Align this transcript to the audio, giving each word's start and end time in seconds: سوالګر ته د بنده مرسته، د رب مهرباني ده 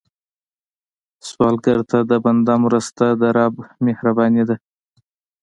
سوالګر 1.27 1.79
ته 1.89 1.97
د 2.09 2.11
بنده 2.23 2.55
مرسته، 2.63 3.05
د 3.21 3.23
رب 3.37 3.53
مهرباني 3.85 4.43
ده 4.49 4.55